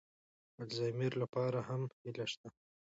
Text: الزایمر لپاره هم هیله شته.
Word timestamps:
الزایمر 0.63 1.13
لپاره 1.23 1.59
هم 1.69 1.81
هیله 2.01 2.25
شته. 2.31 2.47